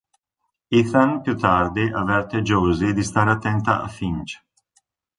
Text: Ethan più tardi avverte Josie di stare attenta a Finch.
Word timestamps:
Ethan 0.71 1.21
più 1.21 1.35
tardi 1.37 1.81
avverte 1.83 2.41
Josie 2.41 2.91
di 2.91 3.03
stare 3.03 3.29
attenta 3.29 3.83
a 3.83 3.87
Finch. 3.87 4.43